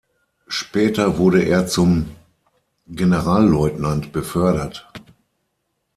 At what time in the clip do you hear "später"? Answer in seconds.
0.47-1.19